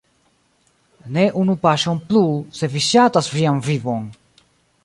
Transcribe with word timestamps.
Ne 1.17 1.25
unu 1.43 1.57
paŝon 1.67 2.01
plu, 2.09 2.25
se 2.61 2.73
vi 2.77 2.85
ŝatas 2.89 3.33
vian 3.37 3.65
vivon! 3.69 4.13